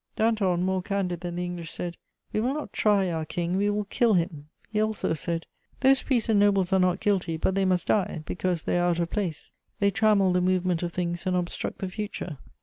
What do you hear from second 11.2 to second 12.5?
and obstruct the future."